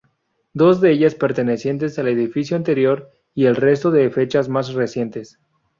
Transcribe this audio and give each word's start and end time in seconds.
Dos 0.53 0.81
de 0.81 0.91
ellas 0.91 1.13
pertenecientes 1.13 1.99
al 1.99 2.07
edificio 2.07 2.57
anterior 2.57 3.11
y 3.35 3.45
el 3.45 3.55
resto 3.55 3.91
de 3.91 4.09
fechas 4.09 4.49
más 4.49 4.73
recientes. 4.73 5.39